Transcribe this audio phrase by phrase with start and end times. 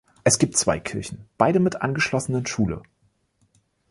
[0.23, 2.81] Es gibt zwei Kirchen, beide mit angeschlossenen Schule.